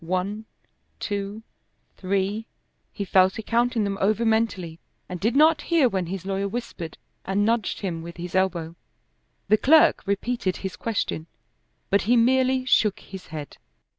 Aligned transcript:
One, 0.03 0.45
two, 0.99 1.43
three 1.95 2.47
he 2.91 3.05
fell 3.05 3.29
to 3.29 3.43
counting 3.43 3.83
them 3.83 3.99
over 4.01 4.25
mentally 4.25 4.79
and 5.07 5.19
did 5.19 5.35
not 5.35 5.61
hear 5.61 5.87
when 5.87 6.07
his 6.07 6.25
lawyer 6.25 6.47
whispered 6.47 6.97
and 7.23 7.45
nudged 7.45 7.81
him 7.81 8.01
with 8.01 8.17
his 8.17 8.33
elbow. 8.33 8.75
The 9.47 9.57
clerk 9.57 10.01
repeated 10.07 10.57
his 10.57 10.75
question, 10.75 11.27
but 11.91 12.01
he 12.01 12.17
merely 12.17 12.65
shook 12.65 12.99
his 12.99 13.27
head. 13.27 13.57